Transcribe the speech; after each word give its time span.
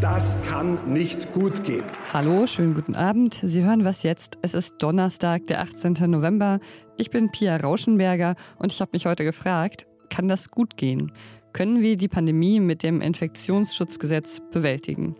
Das 0.00 0.36
kann 0.46 0.92
nicht 0.92 1.32
gut 1.32 1.64
gehen. 1.64 1.84
Hallo, 2.12 2.46
schönen 2.46 2.74
guten 2.74 2.94
Abend. 2.94 3.40
Sie 3.42 3.64
hören 3.64 3.86
was 3.86 4.02
jetzt. 4.02 4.36
Es 4.42 4.52
ist 4.52 4.74
Donnerstag, 4.78 5.46
der 5.46 5.62
18. 5.62 5.94
November. 6.10 6.60
Ich 6.98 7.08
bin 7.08 7.30
Pia 7.30 7.56
Rauschenberger 7.56 8.34
und 8.58 8.72
ich 8.72 8.82
habe 8.82 8.90
mich 8.92 9.06
heute 9.06 9.24
gefragt, 9.24 9.86
kann 10.10 10.28
das 10.28 10.50
gut 10.50 10.76
gehen? 10.76 11.12
Können 11.54 11.80
wir 11.80 11.96
die 11.96 12.08
Pandemie 12.08 12.60
mit 12.60 12.82
dem 12.82 13.00
Infektionsschutzgesetz 13.00 14.42
bewältigen? 14.52 15.16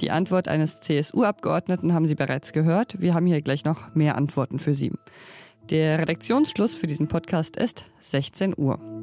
Die 0.00 0.10
Antwort 0.10 0.48
eines 0.48 0.80
CSU-Abgeordneten 0.80 1.94
haben 1.94 2.06
Sie 2.06 2.16
bereits 2.16 2.52
gehört. 2.52 3.00
Wir 3.00 3.14
haben 3.14 3.26
hier 3.26 3.42
gleich 3.42 3.64
noch 3.64 3.94
mehr 3.94 4.16
Antworten 4.16 4.58
für 4.58 4.74
Sie. 4.74 4.90
Der 5.70 6.00
Redaktionsschluss 6.00 6.74
für 6.74 6.88
diesen 6.88 7.06
Podcast 7.06 7.56
ist 7.56 7.84
16 8.00 8.54
Uhr. 8.56 8.99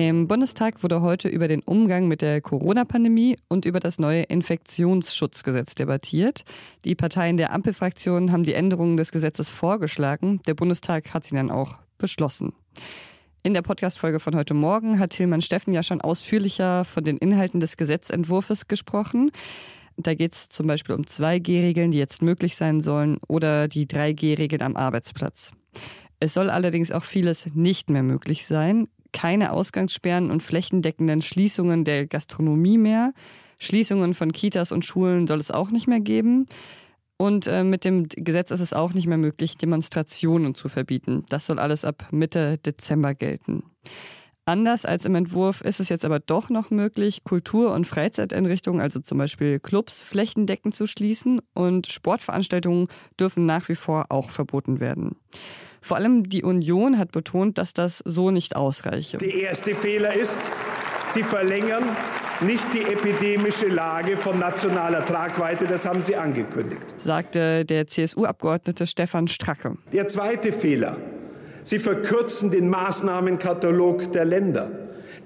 Im 0.00 0.28
Bundestag 0.28 0.84
wurde 0.84 1.02
heute 1.02 1.28
über 1.28 1.48
den 1.48 1.60
Umgang 1.60 2.06
mit 2.06 2.22
der 2.22 2.40
Corona-Pandemie 2.40 3.36
und 3.48 3.64
über 3.64 3.80
das 3.80 3.98
neue 3.98 4.22
Infektionsschutzgesetz 4.22 5.74
debattiert. 5.74 6.44
Die 6.84 6.94
Parteien 6.94 7.36
der 7.36 7.52
Ampelfraktion 7.52 8.30
haben 8.30 8.44
die 8.44 8.52
Änderungen 8.52 8.96
des 8.96 9.10
Gesetzes 9.10 9.50
vorgeschlagen. 9.50 10.40
Der 10.46 10.54
Bundestag 10.54 11.12
hat 11.14 11.24
sie 11.24 11.34
dann 11.34 11.50
auch 11.50 11.78
beschlossen. 11.98 12.52
In 13.42 13.54
der 13.54 13.62
Podcast-Folge 13.62 14.20
von 14.20 14.36
heute 14.36 14.54
Morgen 14.54 15.00
hat 15.00 15.10
Tilman 15.10 15.42
Steffen 15.42 15.72
ja 15.72 15.82
schon 15.82 16.00
ausführlicher 16.00 16.84
von 16.84 17.02
den 17.02 17.16
Inhalten 17.16 17.58
des 17.58 17.76
Gesetzentwurfs 17.76 18.68
gesprochen. 18.68 19.32
Da 19.96 20.14
geht 20.14 20.32
es 20.32 20.48
zum 20.48 20.68
Beispiel 20.68 20.94
um 20.94 21.02
2G-Regeln, 21.02 21.90
die 21.90 21.98
jetzt 21.98 22.22
möglich 22.22 22.54
sein 22.54 22.82
sollen, 22.82 23.18
oder 23.26 23.66
die 23.66 23.86
3G-Regeln 23.86 24.62
am 24.62 24.76
Arbeitsplatz. 24.76 25.50
Es 26.20 26.34
soll 26.34 26.50
allerdings 26.50 26.92
auch 26.92 27.04
vieles 27.04 27.52
nicht 27.54 27.90
mehr 27.90 28.04
möglich 28.04 28.46
sein 28.46 28.86
keine 29.12 29.52
Ausgangssperren 29.52 30.30
und 30.30 30.42
flächendeckenden 30.42 31.22
Schließungen 31.22 31.84
der 31.84 32.06
Gastronomie 32.06 32.78
mehr. 32.78 33.12
Schließungen 33.58 34.14
von 34.14 34.32
Kitas 34.32 34.72
und 34.72 34.84
Schulen 34.84 35.26
soll 35.26 35.40
es 35.40 35.50
auch 35.50 35.70
nicht 35.70 35.88
mehr 35.88 36.00
geben. 36.00 36.46
Und 37.16 37.48
äh, 37.48 37.64
mit 37.64 37.84
dem 37.84 38.06
Gesetz 38.08 38.52
ist 38.52 38.60
es 38.60 38.72
auch 38.72 38.94
nicht 38.94 39.08
mehr 39.08 39.18
möglich, 39.18 39.56
Demonstrationen 39.56 40.54
zu 40.54 40.68
verbieten. 40.68 41.24
Das 41.28 41.46
soll 41.46 41.58
alles 41.58 41.84
ab 41.84 42.06
Mitte 42.12 42.58
Dezember 42.58 43.14
gelten. 43.14 43.64
Anders 44.48 44.86
als 44.86 45.04
im 45.04 45.14
Entwurf 45.14 45.60
ist 45.60 45.78
es 45.78 45.90
jetzt 45.90 46.06
aber 46.06 46.20
doch 46.20 46.48
noch 46.48 46.70
möglich, 46.70 47.22
Kultur- 47.22 47.74
und 47.74 47.86
Freizeiteinrichtungen, 47.86 48.80
also 48.80 48.98
zum 48.98 49.18
Beispiel 49.18 49.60
Clubs, 49.60 50.00
flächendeckend 50.00 50.74
zu 50.74 50.86
schließen 50.86 51.42
und 51.52 51.88
Sportveranstaltungen 51.88 52.88
dürfen 53.20 53.44
nach 53.44 53.68
wie 53.68 53.74
vor 53.74 54.06
auch 54.08 54.30
verboten 54.30 54.80
werden. 54.80 55.16
Vor 55.82 55.98
allem 55.98 56.30
die 56.30 56.44
Union 56.44 56.96
hat 56.96 57.12
betont, 57.12 57.58
dass 57.58 57.74
das 57.74 58.02
so 58.06 58.30
nicht 58.30 58.56
ausreiche. 58.56 59.18
Der 59.18 59.34
erste 59.34 59.74
Fehler 59.74 60.14
ist, 60.14 60.38
Sie 61.12 61.22
verlängern 61.22 61.84
nicht 62.40 62.72
die 62.72 62.90
epidemische 62.90 63.68
Lage 63.68 64.16
von 64.16 64.38
nationaler 64.38 65.04
Tragweite, 65.04 65.66
das 65.66 65.84
haben 65.84 66.00
Sie 66.00 66.16
angekündigt, 66.16 66.82
sagte 66.96 67.66
der 67.66 67.86
CSU-Abgeordnete 67.86 68.86
Stefan 68.86 69.28
Stracke. 69.28 69.76
Der 69.92 70.08
zweite 70.08 70.52
Fehler, 70.52 70.96
Sie 71.68 71.78
verkürzen 71.78 72.50
den 72.50 72.70
Maßnahmenkatalog 72.70 74.10
der 74.12 74.24
Länder. 74.24 74.70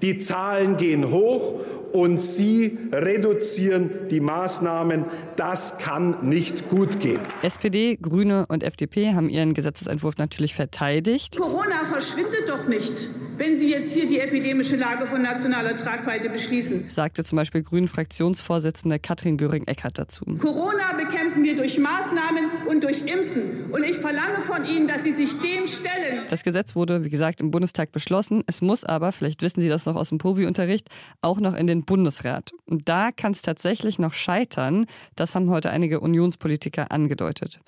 Die 0.01 0.17
Zahlen 0.17 0.75
gehen 0.75 1.09
hoch 1.09 1.61
und 1.93 2.19
Sie 2.19 2.77
reduzieren 2.91 4.09
die 4.11 4.19
Maßnahmen. 4.19 5.05
Das 5.37 5.77
kann 5.77 6.27
nicht 6.27 6.67
gut 6.67 6.99
gehen. 6.99 7.21
SPD, 7.43 7.95
Grüne 7.95 8.45
und 8.49 8.61
FDP 8.61 9.13
haben 9.13 9.29
ihren 9.29 9.53
Gesetzesentwurf 9.53 10.17
natürlich 10.17 10.53
verteidigt. 10.53 11.37
Corona 11.37 11.85
verschwindet 11.89 12.49
doch 12.49 12.67
nicht, 12.67 13.09
wenn 13.37 13.57
Sie 13.57 13.69
jetzt 13.69 13.93
hier 13.93 14.05
die 14.05 14.19
epidemische 14.19 14.75
Lage 14.75 15.05
von 15.07 15.21
nationaler 15.21 15.75
Tragweite 15.75 16.29
beschließen, 16.29 16.89
sagte 16.89 17.23
zum 17.23 17.37
Beispiel 17.37 17.63
Grünen-Fraktionsvorsitzende 17.63 18.99
Katrin 18.99 19.37
Göring-Eckardt 19.37 19.97
dazu. 19.97 20.25
Corona 20.39 20.93
bekämpfen 20.97 21.43
wir 21.43 21.55
durch 21.55 21.77
Maßnahmen 21.77 22.67
und 22.67 22.83
durch 22.83 23.01
Impfen. 23.01 23.71
Und 23.71 23.83
ich 23.83 23.97
verlange 23.97 24.41
von 24.45 24.65
Ihnen, 24.65 24.87
dass 24.87 25.03
Sie 25.03 25.11
sich 25.11 25.39
dem 25.39 25.67
stellen. 25.67 26.25
Das 26.29 26.43
Gesetz 26.43 26.75
wurde, 26.75 27.03
wie 27.03 27.09
gesagt, 27.09 27.41
im 27.41 27.51
Bundestag 27.51 27.91
beschlossen. 27.91 28.43
Es 28.47 28.61
muss 28.61 28.83
aber, 28.83 29.11
vielleicht 29.11 29.41
wissen 29.41 29.61
Sie 29.61 29.69
das 29.69 29.85
noch 29.85 29.95
aus 29.95 30.09
dem 30.09 30.17
Povi-Unterricht, 30.17 30.89
auch 31.21 31.39
noch 31.39 31.55
in 31.55 31.67
den 31.67 31.83
Bundesrat. 31.83 32.51
Und 32.65 32.87
da 32.87 33.11
kann 33.11 33.31
es 33.31 33.41
tatsächlich 33.41 33.99
noch 33.99 34.13
scheitern. 34.13 34.85
Das 35.15 35.35
haben 35.35 35.49
heute 35.49 35.69
einige 35.69 35.99
Unionspolitiker 35.99 36.91
angedeutet. 36.91 37.59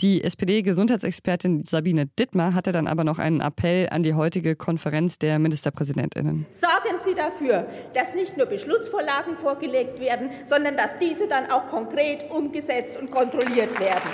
Die 0.00 0.22
SPD-Gesundheitsexpertin 0.22 1.64
Sabine 1.64 2.06
Dittmar 2.06 2.54
hatte 2.54 2.70
dann 2.70 2.86
aber 2.86 3.02
noch 3.02 3.18
einen 3.18 3.40
Appell 3.40 3.88
an 3.90 4.04
die 4.04 4.14
heutige 4.14 4.54
Konferenz 4.54 5.18
der 5.18 5.40
Ministerpräsidentinnen. 5.40 6.46
Sorgen 6.52 7.00
Sie 7.04 7.14
dafür, 7.14 7.66
dass 7.94 8.14
nicht 8.14 8.36
nur 8.36 8.46
Beschlussvorlagen 8.46 9.34
vorgelegt 9.34 9.98
werden, 9.98 10.30
sondern 10.46 10.76
dass 10.76 10.96
diese 11.00 11.26
dann 11.26 11.50
auch 11.50 11.66
konkret 11.66 12.30
umgesetzt 12.30 12.96
und 12.96 13.10
kontrolliert 13.10 13.80
werden. 13.80 14.08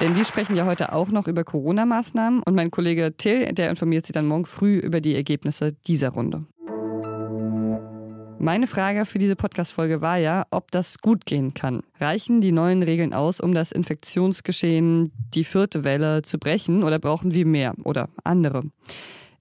Denn 0.00 0.14
die 0.14 0.24
sprechen 0.24 0.56
ja 0.56 0.64
heute 0.64 0.94
auch 0.94 1.08
noch 1.08 1.28
über 1.28 1.44
Corona-Maßnahmen 1.44 2.42
und 2.42 2.54
mein 2.54 2.70
Kollege 2.70 3.14
Till, 3.14 3.52
der 3.52 3.68
informiert 3.68 4.06
Sie 4.06 4.14
dann 4.14 4.26
morgen 4.26 4.46
früh 4.46 4.78
über 4.78 5.02
die 5.02 5.14
Ergebnisse 5.14 5.72
dieser 5.72 6.08
Runde. 6.08 6.46
Meine 8.40 8.68
Frage 8.68 9.04
für 9.04 9.18
diese 9.18 9.34
Podcast-Folge 9.34 10.00
war 10.00 10.16
ja, 10.16 10.46
ob 10.50 10.70
das 10.70 10.98
gut 10.98 11.26
gehen 11.26 11.54
kann. 11.54 11.82
Reichen 11.98 12.40
die 12.40 12.52
neuen 12.52 12.84
Regeln 12.84 13.12
aus, 13.12 13.40
um 13.40 13.52
das 13.52 13.72
Infektionsgeschehen, 13.72 15.10
die 15.34 15.42
vierte 15.42 15.82
Welle 15.82 16.22
zu 16.22 16.38
brechen 16.38 16.84
oder 16.84 17.00
brauchen 17.00 17.34
wir 17.34 17.44
mehr 17.44 17.74
oder 17.82 18.08
andere? 18.22 18.62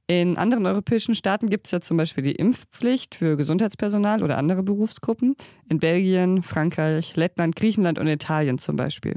In 0.07 0.35
anderen 0.37 0.65
europäischen 0.65 1.13
Staaten 1.13 1.47
gibt 1.47 1.67
es 1.67 1.71
ja 1.71 1.81
zum 1.81 1.97
Beispiel 1.97 2.23
die 2.23 2.31
Impfpflicht 2.31 3.13
für 3.13 3.37
Gesundheitspersonal 3.37 4.23
oder 4.23 4.37
andere 4.39 4.63
Berufsgruppen. 4.63 5.35
In 5.69 5.77
Belgien, 5.77 6.41
Frankreich, 6.41 7.15
Lettland, 7.15 7.55
Griechenland 7.55 7.99
und 7.99 8.07
Italien 8.07 8.57
zum 8.57 8.77
Beispiel. 8.77 9.15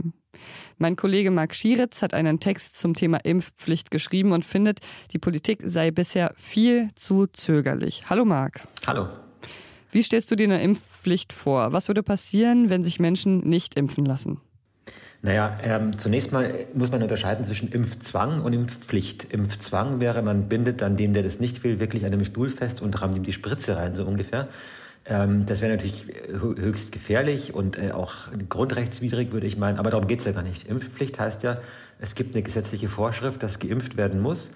Mein 0.77 0.97
Kollege 0.97 1.31
Marc 1.31 1.55
Schieritz 1.55 2.03
hat 2.03 2.13
einen 2.13 2.39
Text 2.39 2.79
zum 2.79 2.93
Thema 2.93 3.19
Impfpflicht 3.25 3.91
geschrieben 3.91 4.33
und 4.33 4.45
findet, 4.45 4.81
die 5.13 5.19
Politik 5.19 5.63
sei 5.65 5.91
bisher 5.91 6.35
viel 6.37 6.91
zu 6.97 7.27
zögerlich. 7.29 8.11
Hallo 8.11 8.27
Marc. 8.27 8.61
Hallo. 8.87 9.09
Wie 9.93 10.03
stellst 10.03 10.31
du 10.31 10.37
dir 10.37 10.45
eine 10.45 10.63
Impfpflicht 10.63 11.33
vor? 11.33 11.73
Was 11.73 11.89
würde 11.89 12.03
passieren, 12.03 12.71
wenn 12.71 12.85
sich 12.85 13.01
Menschen 13.01 13.39
nicht 13.41 13.75
impfen 13.75 14.05
lassen? 14.05 14.41
Naja, 15.23 15.59
ähm, 15.63 15.99
zunächst 15.99 16.33
mal 16.33 16.67
muss 16.73 16.93
man 16.93 17.03
unterscheiden 17.03 17.45
zwischen 17.45 17.71
Impfzwang 17.71 18.41
und 18.41 18.55
Impfpflicht. 18.55 19.33
Impfzwang 19.33 20.01
wäre, 20.01 20.23
man 20.23 20.49
bindet 20.49 20.81
dann 20.81 20.97
den, 20.97 21.13
der 21.13 21.23
das 21.23 21.41
nicht 21.41 21.63
will, 21.63 21.79
wirklich 21.79 22.07
an 22.07 22.13
einem 22.13 22.25
Stuhl 22.25 22.49
fest 22.49 22.81
und 22.81 23.01
rammt 23.03 23.17
ihm 23.17 23.23
die 23.23 23.35
Spritze 23.35 23.77
rein, 23.77 23.95
so 23.95 24.05
ungefähr. 24.05 24.49
Ähm, 25.05 25.45
das 25.45 25.61
wäre 25.61 25.73
natürlich 25.73 26.07
höchst 26.31 26.93
gefährlich 26.93 27.53
und 27.53 27.77
äh, 27.77 27.91
auch 27.91 28.15
grundrechtswidrig, 28.49 29.33
würde 29.33 29.47
ich 29.47 29.59
meinen. 29.59 29.79
Aber 29.79 29.91
darum 29.91 30.07
geht 30.07 30.21
es 30.21 30.25
ja 30.25 30.33
gar 30.33 30.43
nicht. 30.43 30.67
Impfpflicht 30.67 31.19
heißt 31.19 31.43
ja, 31.43 31.59
es 31.99 32.15
gibt 32.15 32.35
eine 32.35 32.43
gesetzliche 32.43 32.89
Vorschrift, 32.89 33.43
dass 33.43 33.59
geimpft 33.59 33.99
werden 33.99 34.23
muss. 34.23 34.53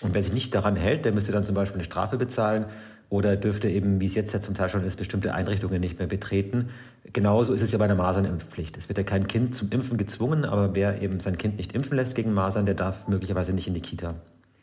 Und 0.00 0.14
wer 0.14 0.22
sich 0.22 0.32
nicht 0.32 0.52
daran 0.52 0.74
hält, 0.74 1.04
der 1.04 1.12
müsste 1.12 1.30
dann 1.30 1.46
zum 1.46 1.54
Beispiel 1.54 1.76
eine 1.76 1.84
Strafe 1.84 2.16
bezahlen 2.16 2.64
oder 3.12 3.36
dürfte 3.36 3.68
eben, 3.68 4.00
wie 4.00 4.06
es 4.06 4.14
jetzt 4.14 4.32
ja 4.32 4.40
zum 4.40 4.54
Teil 4.54 4.70
schon 4.70 4.84
ist, 4.84 4.96
bestimmte 4.96 5.34
Einrichtungen 5.34 5.82
nicht 5.82 5.98
mehr 5.98 6.08
betreten. 6.08 6.70
Genauso 7.12 7.52
ist 7.52 7.60
es 7.60 7.70
ja 7.70 7.76
bei 7.76 7.86
der 7.86 7.94
Masernimpfpflicht. 7.94 8.78
Es 8.78 8.88
wird 8.88 8.96
ja 8.96 9.04
kein 9.04 9.28
Kind 9.28 9.54
zum 9.54 9.70
Impfen 9.70 9.98
gezwungen, 9.98 10.46
aber 10.46 10.74
wer 10.74 11.02
eben 11.02 11.20
sein 11.20 11.36
Kind 11.36 11.58
nicht 11.58 11.74
impfen 11.74 11.98
lässt 11.98 12.14
gegen 12.14 12.32
Masern, 12.32 12.64
der 12.64 12.74
darf 12.74 13.06
möglicherweise 13.08 13.52
nicht 13.52 13.66
in 13.66 13.74
die 13.74 13.82
Kita. 13.82 14.14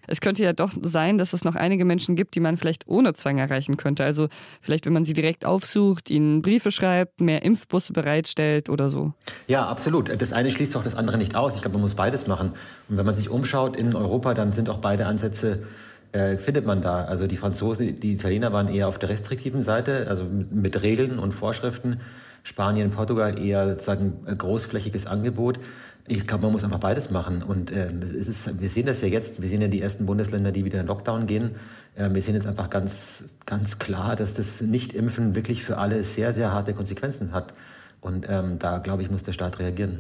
Es 0.08 0.20
könnte 0.20 0.42
ja 0.42 0.54
doch 0.54 0.72
sein, 0.82 1.20
dass 1.20 1.34
es 1.34 1.44
noch 1.44 1.54
einige 1.54 1.86
Menschen 1.86 2.16
gibt, 2.16 2.34
die 2.34 2.40
man 2.40 2.58
vielleicht 2.58 2.88
ohne 2.88 3.14
Zwang 3.14 3.38
erreichen 3.38 3.78
könnte. 3.78 4.04
Also 4.04 4.30
vielleicht, 4.62 4.88
wenn 4.88 4.94
man 4.94 5.06
sie 5.06 5.14
direkt 5.14 5.46
aufsucht, 5.46 6.10
ihnen 6.10 6.42
Briefe 6.42 6.72
schreibt, 6.72 7.22
mehr 7.22 7.44
Impfbusse 7.44 7.94
bereitstellt 7.94 8.70
oder 8.70 8.90
so. 8.90 9.14
Ja, 9.46 9.68
absolut. 9.68 10.20
Das 10.20 10.34
eine 10.34 10.50
schließt 10.50 10.74
doch 10.74 10.84
das 10.84 10.96
andere 10.96 11.20
nicht 11.20 11.36
aus. 11.36 11.54
Ich 11.54 11.62
glaube, 11.62 11.74
man 11.74 11.81
muss 11.81 11.94
beides 11.94 12.26
machen. 12.26 12.54
Und 12.90 12.98
wenn 12.98 13.06
man 13.06 13.14
sich 13.14 13.30
umschaut 13.30 13.78
in 13.78 13.96
Europa, 13.96 14.34
dann 14.34 14.54
sind 14.54 14.72
auch 14.72 14.80
beide 14.80 15.06
Ansätze 15.06 15.68
äh, 16.12 16.38
findet 16.38 16.66
man 16.66 16.81
da. 16.81 17.06
Also 17.06 17.28
die 17.28 17.38
Franzosen, 17.38 18.00
die 18.00 18.13
Italiener 18.13 18.51
waren 18.51 18.74
eher 18.74 18.88
auf 18.88 18.98
der 18.98 19.10
restriktiven 19.10 19.62
Seite, 19.62 20.07
also 20.10 20.25
mit, 20.25 20.81
Regeln 20.81 21.19
und 21.19 21.34
Vorschriften. 21.34 22.01
Spanien, 22.44 22.89
Portugal 22.89 23.38
eher 23.38 23.69
sozusagen 23.69 24.25
großflächiges 24.25 25.06
Angebot. 25.06 25.60
Ich 26.07 26.25
glaube, 26.25 26.44
man 26.44 26.54
muss 26.54 26.63
einfach 26.63 26.80
beides 26.80 27.12
machen. 27.12 27.44
Und 27.44 27.72
äh, 27.72 27.92
es 27.92 28.28
ist, 28.28 28.60
wir 28.60 28.69
sehen 28.69 28.88
das 28.88 29.01
ja 29.01 29.07
jetzt. 29.07 29.42
Wir 29.42 29.50
sehen 29.50 29.62
ja 29.62 29.68
die 29.68 29.81
ersten 29.81 30.07
Bundesländer, 30.07 30.51
die 30.51 30.66
wieder 30.66 30.80
in 30.81 30.88
Lockdown 30.88 31.28
gehen. 31.28 31.51
Äh, 31.95 32.10
wir 32.12 32.22
sehen 32.22 32.34
jetzt 32.34 32.48
einfach 32.48 32.69
ganz, 32.69 33.36
ganz 33.45 33.78
klar, 33.78 34.16
dass 34.16 34.34
das 34.34 34.62
Nicht-Impfen 34.62 35.36
wirklich 35.36 35.63
für 35.63 35.78
alle 35.78 36.04
sehr, 36.04 36.34
sehr 36.34 36.51
harte 36.51 36.74
Konsequenzen 36.74 37.34
hat. 37.34 37.54
Und 38.01 38.25
ähm, 38.28 38.57
da, 38.57 38.80
glaube 38.80 39.04
ich, 39.04 39.12
muss 39.12 39.24
der 39.24 39.34
Staat 39.34 39.60
reagieren. 39.60 40.00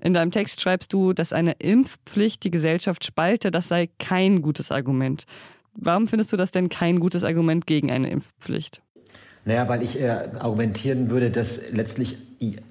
In 0.00 0.14
deinem 0.14 0.30
Text 0.30 0.60
schreibst 0.60 0.92
du, 0.92 1.12
dass 1.12 1.32
eine 1.32 1.52
Impfpflicht 1.58 2.42
die 2.44 2.50
Gesellschaft 2.50 3.04
spalte, 3.04 3.50
das 3.50 3.68
sei 3.68 3.88
kein 3.98 4.42
gutes 4.42 4.72
Argument. 4.72 5.24
Warum 5.74 6.08
findest 6.08 6.32
du 6.32 6.36
das 6.36 6.50
denn 6.50 6.68
kein 6.68 7.00
gutes 7.00 7.24
Argument 7.24 7.66
gegen 7.66 7.90
eine 7.90 8.10
Impfpflicht? 8.10 8.82
Naja, 9.44 9.68
weil 9.68 9.82
ich 9.82 10.00
äh, 10.00 10.08
argumentieren 10.38 11.10
würde, 11.10 11.30
dass 11.30 11.70
letztlich 11.72 12.18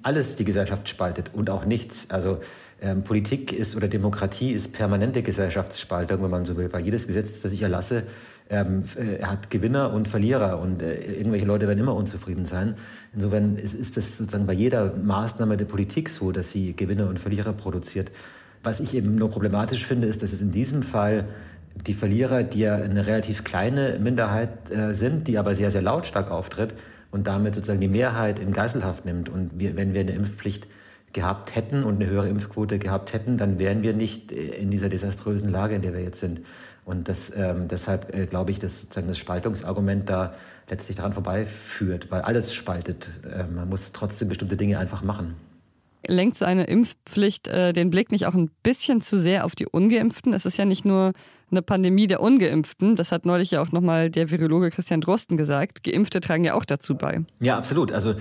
alles 0.02 0.36
die 0.36 0.44
Gesellschaft 0.44 0.88
spaltet 0.88 1.30
und 1.32 1.50
auch 1.50 1.64
nichts. 1.64 2.10
Also 2.10 2.38
Ähm, 2.82 3.04
Politik 3.04 3.52
ist 3.52 3.76
oder 3.76 3.88
Demokratie 3.88 4.52
ist 4.52 4.72
permanente 4.72 5.22
Gesellschaftsspaltung, 5.22 6.22
wenn 6.22 6.30
man 6.30 6.46
so 6.46 6.56
will, 6.56 6.72
weil 6.72 6.82
jedes 6.82 7.06
Gesetz, 7.06 7.42
das 7.42 7.52
ich 7.52 7.60
erlasse, 7.60 8.04
ähm, 8.50 8.84
äh, 8.96 9.24
hat 9.24 9.48
Gewinner 9.50 9.92
und 9.92 10.08
Verlierer 10.08 10.58
und 10.58 10.82
äh, 10.82 11.18
irgendwelche 11.18 11.46
Leute 11.46 11.68
werden 11.68 11.78
immer 11.78 11.94
unzufrieden 11.94 12.44
sein. 12.44 12.74
Insofern 13.14 13.56
ist, 13.56 13.74
ist 13.74 13.96
das 13.96 14.18
sozusagen 14.18 14.46
bei 14.46 14.52
jeder 14.52 14.92
Maßnahme 14.96 15.56
der 15.56 15.64
Politik 15.64 16.08
so, 16.08 16.32
dass 16.32 16.50
sie 16.50 16.74
Gewinner 16.74 17.08
und 17.08 17.20
Verlierer 17.20 17.52
produziert. 17.52 18.10
Was 18.62 18.80
ich 18.80 18.94
eben 18.94 19.14
nur 19.14 19.30
problematisch 19.30 19.86
finde, 19.86 20.08
ist, 20.08 20.22
dass 20.22 20.32
es 20.32 20.42
in 20.42 20.50
diesem 20.50 20.82
Fall 20.82 21.26
die 21.86 21.94
Verlierer, 21.94 22.42
die 22.42 22.60
ja 22.60 22.74
eine 22.74 23.06
relativ 23.06 23.44
kleine 23.44 23.98
Minderheit 24.00 24.70
äh, 24.70 24.94
sind, 24.94 25.28
die 25.28 25.38
aber 25.38 25.54
sehr, 25.54 25.70
sehr 25.70 25.82
lautstark 25.82 26.30
auftritt 26.30 26.74
und 27.10 27.26
damit 27.26 27.54
sozusagen 27.54 27.80
die 27.80 27.88
Mehrheit 27.88 28.38
in 28.38 28.52
Geiselhaft 28.52 29.04
nimmt. 29.04 29.28
Und 29.28 29.58
wir, 29.58 29.76
wenn 29.76 29.94
wir 29.94 30.00
eine 30.00 30.12
Impfpflicht 30.12 30.66
gehabt 31.12 31.54
hätten 31.56 31.84
und 31.84 31.96
eine 31.96 32.06
höhere 32.10 32.28
Impfquote 32.28 32.78
gehabt 32.78 33.12
hätten, 33.12 33.36
dann 33.36 33.58
wären 33.58 33.82
wir 33.82 33.92
nicht 33.94 34.32
äh, 34.32 34.56
in 34.56 34.70
dieser 34.70 34.88
desaströsen 34.88 35.50
Lage, 35.50 35.74
in 35.74 35.82
der 35.82 35.92
wir 35.92 36.02
jetzt 36.02 36.20
sind. 36.20 36.40
Und 36.84 37.08
das, 37.08 37.32
ähm, 37.36 37.68
deshalb 37.68 38.14
äh, 38.14 38.26
glaube 38.26 38.50
ich, 38.50 38.58
dass 38.58 38.82
sozusagen 38.82 39.08
das 39.08 39.18
Spaltungsargument 39.18 40.08
da 40.08 40.34
letztlich 40.68 40.96
daran 40.96 41.12
vorbeiführt, 41.12 42.10
weil 42.10 42.22
alles 42.22 42.54
spaltet. 42.54 43.08
Äh, 43.24 43.44
man 43.44 43.68
muss 43.68 43.92
trotzdem 43.92 44.28
bestimmte 44.28 44.56
Dinge 44.56 44.78
einfach 44.78 45.02
machen. 45.02 45.34
Lenkt 46.06 46.36
so 46.36 46.46
eine 46.46 46.64
Impfpflicht 46.64 47.48
äh, 47.48 47.72
den 47.72 47.90
Blick 47.90 48.10
nicht 48.10 48.26
auch 48.26 48.34
ein 48.34 48.50
bisschen 48.62 49.02
zu 49.02 49.18
sehr 49.18 49.44
auf 49.44 49.54
die 49.54 49.66
Ungeimpften? 49.66 50.32
Es 50.32 50.46
ist 50.46 50.56
ja 50.56 50.64
nicht 50.64 50.84
nur 50.84 51.12
eine 51.50 51.62
Pandemie 51.62 52.06
der 52.06 52.22
Ungeimpften. 52.22 52.96
Das 52.96 53.12
hat 53.12 53.26
neulich 53.26 53.50
ja 53.50 53.60
auch 53.60 53.72
nochmal 53.72 54.10
der 54.10 54.30
Virologe 54.30 54.70
Christian 54.70 55.00
Drosten 55.00 55.36
gesagt. 55.36 55.84
Geimpfte 55.84 56.20
tragen 56.20 56.44
ja 56.44 56.54
auch 56.54 56.64
dazu 56.64 56.94
bei. 56.94 57.22
Ja, 57.40 57.58
absolut. 57.58 57.92
Also 57.92 58.14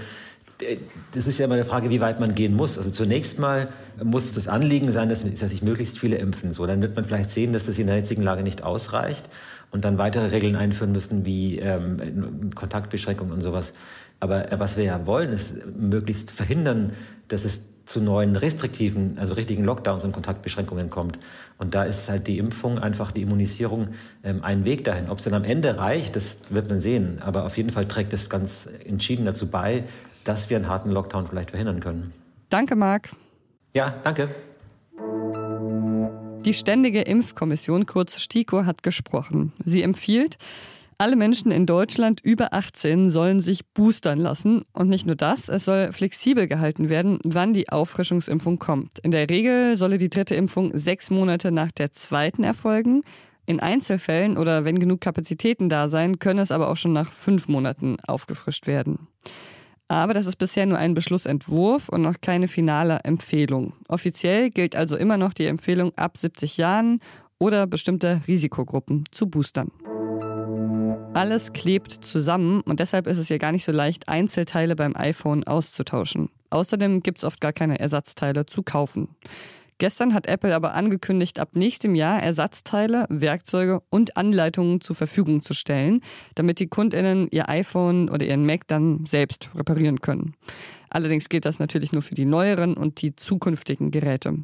das 1.13 1.27
ist 1.27 1.39
ja 1.39 1.45
immer 1.45 1.55
eine 1.55 1.65
Frage, 1.65 1.89
wie 1.89 2.01
weit 2.01 2.19
man 2.19 2.35
gehen 2.35 2.53
muss. 2.53 2.77
Also 2.77 2.89
zunächst 2.91 3.39
mal 3.39 3.69
muss 4.03 4.33
das 4.33 4.47
Anliegen 4.47 4.91
sein, 4.91 5.09
dass, 5.09 5.23
dass 5.23 5.49
sich 5.49 5.61
möglichst 5.61 5.99
viele 5.99 6.17
impfen. 6.17 6.53
So, 6.53 6.65
dann 6.65 6.81
wird 6.81 6.95
man 6.95 7.05
vielleicht 7.05 7.31
sehen, 7.31 7.53
dass 7.53 7.65
das 7.65 7.79
in 7.79 7.87
der 7.87 7.95
jetzigen 7.95 8.23
Lage 8.23 8.43
nicht 8.43 8.63
ausreicht 8.63 9.25
und 9.71 9.85
dann 9.85 9.97
weitere 9.97 10.27
Regeln 10.27 10.55
einführen 10.55 10.91
müssen, 10.91 11.25
wie 11.25 11.59
ähm, 11.59 12.51
Kontaktbeschränkungen 12.55 13.33
und 13.33 13.41
sowas. 13.41 13.73
Aber 14.19 14.51
äh, 14.51 14.59
was 14.59 14.75
wir 14.75 14.83
ja 14.83 15.05
wollen, 15.05 15.29
ist 15.29 15.55
möglichst 15.77 16.31
verhindern, 16.31 16.93
dass 17.29 17.45
es 17.45 17.85
zu 17.85 18.01
neuen 18.01 18.35
restriktiven, 18.35 19.17
also 19.17 19.33
richtigen 19.33 19.63
Lockdowns 19.63 20.03
und 20.03 20.11
Kontaktbeschränkungen 20.11 20.91
kommt. 20.91 21.17
Und 21.57 21.73
da 21.73 21.83
ist 21.83 22.07
halt 22.07 22.27
die 22.27 22.37
Impfung, 22.37 22.77
einfach 22.77 23.11
die 23.11 23.23
Immunisierung 23.23 23.89
ähm, 24.23 24.43
ein 24.43 24.63
Weg 24.63 24.83
dahin. 24.83 25.09
Ob 25.09 25.17
es 25.17 25.23
dann 25.23 25.33
am 25.33 25.43
Ende 25.43 25.77
reicht, 25.77 26.15
das 26.15 26.41
wird 26.49 26.69
man 26.69 26.79
sehen. 26.79 27.19
Aber 27.21 27.45
auf 27.45 27.57
jeden 27.57 27.71
Fall 27.71 27.87
trägt 27.87 28.13
es 28.13 28.29
ganz 28.29 28.69
entschieden 28.85 29.25
dazu 29.25 29.49
bei, 29.49 29.85
dass 30.29 30.51
wir 30.51 30.57
einen 30.57 30.69
harten 30.69 30.91
Lockdown 30.91 31.25
vielleicht 31.25 31.49
verhindern 31.49 31.79
können. 31.79 32.13
Danke, 32.49 32.75
Marc. 32.75 33.09
Ja, 33.73 33.95
danke. 34.03 34.29
Die 36.45 36.53
Ständige 36.53 37.01
Impfkommission, 37.01 37.87
kurz 37.87 38.19
STIKO, 38.19 38.63
hat 38.63 38.83
gesprochen. 38.83 39.53
Sie 39.65 39.81
empfiehlt, 39.81 40.37
alle 40.99 41.15
Menschen 41.15 41.51
in 41.51 41.65
Deutschland 41.65 42.19
über 42.21 42.53
18 42.53 43.09
sollen 43.09 43.39
sich 43.39 43.65
boostern 43.73 44.19
lassen. 44.19 44.65
Und 44.71 44.87
nicht 44.87 45.07
nur 45.07 45.15
das, 45.15 45.49
es 45.49 45.65
soll 45.65 45.91
flexibel 45.91 46.47
gehalten 46.47 46.89
werden, 46.89 47.17
wann 47.25 47.51
die 47.51 47.69
Auffrischungsimpfung 47.69 48.59
kommt. 48.59 48.99
In 48.99 49.09
der 49.09 49.31
Regel 49.31 49.77
solle 49.77 49.97
die 49.97 50.09
dritte 50.09 50.35
Impfung 50.35 50.77
sechs 50.77 51.09
Monate 51.09 51.51
nach 51.51 51.71
der 51.71 51.91
zweiten 51.91 52.43
erfolgen. 52.43 53.01
In 53.47 53.59
Einzelfällen 53.59 54.37
oder 54.37 54.63
wenn 54.63 54.77
genug 54.77 55.01
Kapazitäten 55.01 55.69
da 55.69 55.87
sein, 55.87 56.19
können 56.19 56.39
es 56.39 56.51
aber 56.51 56.69
auch 56.69 56.77
schon 56.77 56.93
nach 56.93 57.11
fünf 57.11 57.47
Monaten 57.47 57.97
aufgefrischt 58.05 58.67
werden. 58.67 59.07
Aber 59.91 60.13
das 60.13 60.27
ist 60.27 60.35
bisher 60.35 60.67
nur 60.67 60.77
ein 60.77 60.93
Beschlussentwurf 60.93 61.89
und 61.89 62.03
noch 62.03 62.21
keine 62.21 62.47
finale 62.47 62.99
Empfehlung. 63.03 63.73
Offiziell 63.87 64.51
gilt 64.51 64.75
also 64.75 64.95
immer 64.95 65.17
noch 65.17 65.33
die 65.33 65.47
Empfehlung 65.47 65.97
ab 65.97 66.15
70 66.15 66.57
Jahren 66.57 66.99
oder 67.39 67.65
bestimmte 67.65 68.21
Risikogruppen 68.27 69.05
zu 69.11 69.27
boostern. 69.27 69.71
Alles 71.15 71.53
klebt 71.53 71.91
zusammen 71.91 72.61
und 72.61 72.79
deshalb 72.79 73.07
ist 73.07 73.17
es 73.17 73.29
ja 73.29 73.39
gar 73.39 73.51
nicht 73.51 73.65
so 73.65 73.71
leicht, 73.71 74.07
Einzelteile 74.07 74.75
beim 74.75 74.95
iPhone 74.95 75.43
auszutauschen. 75.45 76.29
Außerdem 76.51 77.01
gibt 77.01 77.17
es 77.17 77.23
oft 77.23 77.41
gar 77.41 77.51
keine 77.51 77.79
Ersatzteile 77.79 78.45
zu 78.45 78.61
kaufen. 78.61 79.09
Gestern 79.79 80.13
hat 80.13 80.27
Apple 80.27 80.53
aber 80.53 80.73
angekündigt, 80.73 81.39
ab 81.39 81.55
nächstem 81.55 81.95
Jahr 81.95 82.21
Ersatzteile, 82.21 83.05
Werkzeuge 83.07 83.81
und 83.89 84.17
Anleitungen 84.17 84.81
zur 84.81 84.93
Verfügung 84.93 85.41
zu 85.41 85.53
stellen, 85.53 86.01
damit 86.35 86.59
die 86.59 86.67
Kundinnen 86.67 87.29
ihr 87.31 87.47
iPhone 87.47 88.09
oder 88.09 88.25
ihren 88.25 88.45
Mac 88.45 88.67
dann 88.67 89.05
selbst 89.05 89.49
reparieren 89.55 90.01
können. 90.01 90.35
Allerdings 90.89 91.29
gilt 91.29 91.45
das 91.45 91.59
natürlich 91.59 91.93
nur 91.93 92.01
für 92.01 92.13
die 92.13 92.25
neueren 92.25 92.73
und 92.73 93.01
die 93.01 93.15
zukünftigen 93.15 93.89
Geräte. 93.89 94.39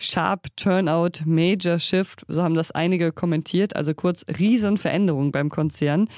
Sharp 0.00 0.48
Turnout, 0.56 1.24
Major 1.24 1.78
Shift, 1.78 2.24
so 2.26 2.42
haben 2.42 2.54
das 2.54 2.72
einige 2.72 3.12
kommentiert, 3.12 3.76
also 3.76 3.94
kurz 3.94 4.26
Riesenveränderungen 4.36 5.30
beim 5.30 5.48
Konzern. 5.48 6.08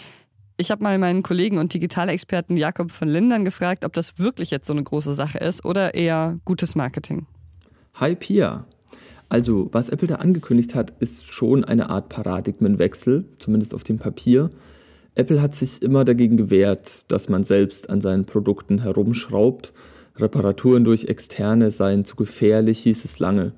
Ich 0.57 0.71
habe 0.71 0.83
mal 0.83 0.99
meinen 0.99 1.23
Kollegen 1.23 1.59
und 1.59 1.75
Digitalexperten 1.75 2.57
Jakob 2.57 2.93
von 2.93 3.09
Lindern 3.09 3.45
gefragt, 3.45 3.85
ob 3.85 3.93
das 3.93 4.19
wirklich 4.19 4.51
jetzt 4.51 4.67
so 4.67 4.73
eine 4.73 4.83
große 4.83 5.13
Sache 5.13 5.39
ist 5.39 5.67
oder 5.67 5.95
eher 5.95 6.41
gutes 6.47 6.75
Marketing. 6.75 7.27
Hi 8.01 8.15
Pia. 8.15 8.65
Also, 9.29 9.71
was 9.73 9.89
Apple 9.89 10.07
da 10.07 10.15
angekündigt 10.17 10.77
hat, 10.77 10.93
ist 11.01 11.33
schon 11.33 11.65
eine 11.65 11.91
Art 11.91 12.09
Paradigmenwechsel, 12.09 13.25
zumindest 13.41 13.75
auf 13.75 13.83
dem 13.83 13.99
Papier. 13.99 14.51
Apple 15.17 15.43
hat 15.43 15.57
sich 15.57 15.83
immer 15.83 16.05
dagegen 16.05 16.37
gewehrt, 16.37 17.03
dass 17.09 17.29
man 17.29 17.43
selbst 17.43 17.91
an 17.91 18.01
seinen 18.01 18.25
Produkten 18.25 18.83
herumschraubt 18.83 19.73
Reparaturen 20.15 20.85
durch 20.85 21.07
Externe 21.07 21.73
seien 21.73 22.05
zu 22.05 22.15
gefährlich, 22.15 22.79
hieß 22.85 23.05
es 23.05 23.19
lange. 23.19 23.53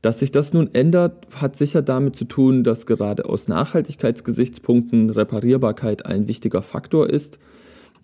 Dass 0.00 0.20
sich 0.20 0.30
das 0.30 0.54
nun 0.54 0.70
ändert, 0.72 1.26
hat 1.30 1.56
sicher 1.56 1.82
damit 1.82 2.16
zu 2.16 2.24
tun, 2.24 2.64
dass 2.64 2.86
gerade 2.86 3.26
aus 3.26 3.46
Nachhaltigkeitsgesichtspunkten 3.46 5.10
Reparierbarkeit 5.10 6.06
ein 6.06 6.28
wichtiger 6.28 6.62
Faktor 6.62 7.10
ist. 7.10 7.38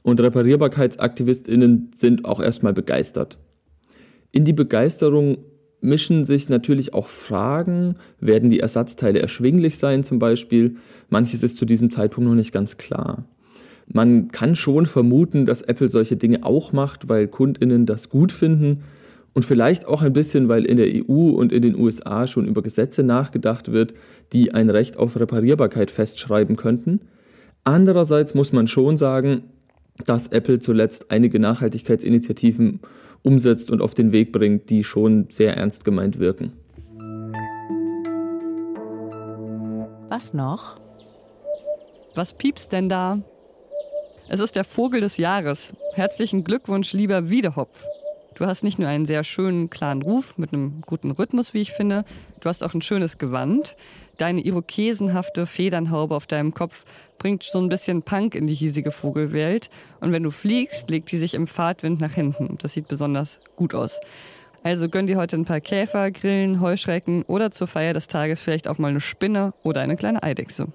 Und 0.02 0.20
Reparierbarkeitsaktivistinnen 0.20 1.92
sind 1.94 2.26
auch 2.26 2.40
erstmal 2.40 2.74
begeistert. 2.74 3.38
In 4.32 4.44
die 4.44 4.52
Begeisterung 4.52 5.38
mischen 5.80 6.24
sich 6.24 6.48
natürlich 6.48 6.94
auch 6.94 7.08
Fragen, 7.08 7.96
werden 8.20 8.50
die 8.50 8.60
Ersatzteile 8.60 9.20
erschwinglich 9.20 9.78
sein 9.78 10.02
zum 10.04 10.18
Beispiel. 10.18 10.76
Manches 11.08 11.42
ist 11.42 11.56
zu 11.58 11.64
diesem 11.64 11.90
Zeitpunkt 11.90 12.28
noch 12.28 12.36
nicht 12.36 12.52
ganz 12.52 12.76
klar. 12.76 13.24
Man 13.90 14.28
kann 14.28 14.54
schon 14.54 14.86
vermuten, 14.86 15.46
dass 15.46 15.62
Apple 15.62 15.88
solche 15.88 16.16
Dinge 16.16 16.44
auch 16.44 16.72
macht, 16.72 17.08
weil 17.08 17.26
Kundinnen 17.26 17.86
das 17.86 18.10
gut 18.10 18.32
finden 18.32 18.82
und 19.32 19.44
vielleicht 19.44 19.86
auch 19.86 20.02
ein 20.02 20.12
bisschen, 20.12 20.48
weil 20.48 20.64
in 20.64 20.76
der 20.76 20.88
EU 20.88 21.30
und 21.30 21.52
in 21.52 21.62
den 21.62 21.78
USA 21.78 22.26
schon 22.26 22.46
über 22.46 22.60
Gesetze 22.60 23.02
nachgedacht 23.02 23.72
wird, 23.72 23.94
die 24.32 24.52
ein 24.52 24.68
Recht 24.68 24.96
auf 24.96 25.18
Reparierbarkeit 25.18 25.90
festschreiben 25.90 26.56
könnten. 26.56 27.00
Andererseits 27.64 28.34
muss 28.34 28.52
man 28.52 28.66
schon 28.66 28.96
sagen, 28.96 29.44
dass 30.04 30.28
Apple 30.28 30.58
zuletzt 30.58 31.10
einige 31.10 31.38
Nachhaltigkeitsinitiativen 31.38 32.80
umsetzt 33.22 33.70
und 33.70 33.80
auf 33.80 33.94
den 33.94 34.12
Weg 34.12 34.32
bringt, 34.32 34.70
die 34.70 34.84
schon 34.84 35.26
sehr 35.28 35.56
ernst 35.56 35.84
gemeint 35.84 36.18
wirken. 36.18 36.52
Was 40.08 40.34
noch? 40.34 40.76
Was 42.14 42.32
piepst 42.32 42.72
denn 42.72 42.88
da? 42.88 43.20
Es 44.28 44.40
ist 44.40 44.56
der 44.56 44.64
Vogel 44.64 45.00
des 45.00 45.16
Jahres. 45.16 45.72
Herzlichen 45.94 46.44
Glückwunsch, 46.44 46.92
lieber 46.92 47.30
Wiedehopf. 47.30 47.86
Du 48.38 48.46
hast 48.46 48.62
nicht 48.62 48.78
nur 48.78 48.88
einen 48.88 49.04
sehr 49.04 49.24
schönen, 49.24 49.68
klaren 49.68 50.00
Ruf 50.00 50.38
mit 50.38 50.52
einem 50.52 50.82
guten 50.86 51.10
Rhythmus, 51.10 51.54
wie 51.54 51.60
ich 51.60 51.72
finde, 51.72 52.04
du 52.38 52.48
hast 52.48 52.62
auch 52.62 52.72
ein 52.72 52.82
schönes 52.82 53.18
Gewand. 53.18 53.74
Deine 54.16 54.42
irokesenhafte 54.42 55.44
Federnhaube 55.44 56.14
auf 56.14 56.28
deinem 56.28 56.54
Kopf 56.54 56.84
bringt 57.18 57.42
so 57.42 57.58
ein 57.58 57.68
bisschen 57.68 58.02
Punk 58.02 58.36
in 58.36 58.46
die 58.46 58.54
hiesige 58.54 58.92
Vogelwelt. 58.92 59.70
Und 59.98 60.12
wenn 60.12 60.22
du 60.22 60.30
fliegst, 60.30 60.88
legt 60.88 61.10
die 61.10 61.16
sich 61.16 61.34
im 61.34 61.48
Fahrtwind 61.48 62.00
nach 62.00 62.12
hinten. 62.12 62.58
Das 62.62 62.74
sieht 62.74 62.86
besonders 62.86 63.40
gut 63.56 63.74
aus. 63.74 63.98
Also 64.62 64.88
gönn 64.88 65.08
dir 65.08 65.16
heute 65.16 65.34
ein 65.34 65.44
paar 65.44 65.60
Käfer, 65.60 66.12
Grillen, 66.12 66.60
Heuschrecken 66.60 67.24
oder 67.24 67.50
zur 67.50 67.66
Feier 67.66 67.92
des 67.92 68.06
Tages 68.06 68.40
vielleicht 68.40 68.68
auch 68.68 68.78
mal 68.78 68.88
eine 68.88 69.00
Spinne 69.00 69.52
oder 69.64 69.80
eine 69.80 69.96
kleine 69.96 70.22
Eidechse. 70.22 70.68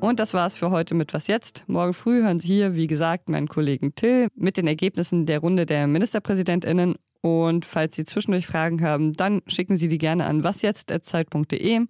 Und 0.00 0.20
das 0.20 0.32
war's 0.32 0.56
für 0.56 0.70
heute 0.70 0.94
mit 0.94 1.12
Was 1.12 1.26
jetzt? 1.26 1.64
Morgen 1.66 1.92
früh 1.92 2.22
hören 2.22 2.38
Sie 2.38 2.46
hier, 2.46 2.76
wie 2.76 2.86
gesagt, 2.86 3.28
meinen 3.28 3.48
Kollegen 3.48 3.96
Till 3.96 4.28
mit 4.36 4.56
den 4.56 4.68
Ergebnissen 4.68 5.26
der 5.26 5.40
Runde 5.40 5.66
der 5.66 5.88
MinisterpräsidentInnen. 5.88 6.94
Und 7.20 7.64
falls 7.64 7.96
Sie 7.96 8.04
zwischendurch 8.04 8.46
Fragen 8.46 8.80
haben, 8.82 9.12
dann 9.12 9.42
schicken 9.48 9.74
Sie 9.74 9.88
die 9.88 9.98
gerne 9.98 10.26
an 10.26 10.44
wasjetzt.zeit.de. 10.44 11.80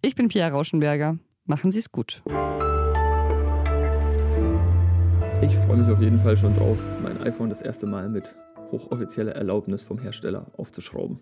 Ich 0.00 0.14
bin 0.14 0.28
Pia 0.28 0.46
Rauschenberger. 0.48 1.18
Machen 1.44 1.72
Sie 1.72 1.80
es 1.80 1.90
gut. 1.90 2.22
Ich 5.42 5.56
freue 5.56 5.76
mich 5.78 5.90
auf 5.90 6.00
jeden 6.00 6.20
Fall 6.20 6.36
schon 6.36 6.54
drauf, 6.54 6.78
mein 7.02 7.18
iPhone 7.18 7.50
das 7.50 7.62
erste 7.62 7.86
Mal 7.86 8.08
mit 8.08 8.36
hochoffizieller 8.70 9.32
Erlaubnis 9.32 9.82
vom 9.82 9.98
Hersteller 9.98 10.46
aufzuschrauben. 10.56 11.18